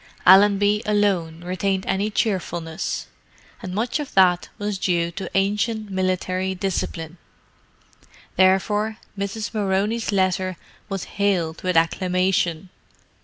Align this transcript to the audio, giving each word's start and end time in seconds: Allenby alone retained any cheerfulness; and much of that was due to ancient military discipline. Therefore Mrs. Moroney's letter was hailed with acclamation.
Allenby 0.25 0.81
alone 0.87 1.43
retained 1.43 1.85
any 1.85 2.09
cheerfulness; 2.09 3.05
and 3.61 3.71
much 3.71 3.99
of 3.99 4.15
that 4.15 4.49
was 4.57 4.79
due 4.79 5.11
to 5.11 5.29
ancient 5.37 5.91
military 5.91 6.55
discipline. 6.55 7.19
Therefore 8.35 8.97
Mrs. 9.15 9.53
Moroney's 9.53 10.11
letter 10.11 10.57
was 10.89 11.03
hailed 11.03 11.61
with 11.61 11.77
acclamation. 11.77 12.69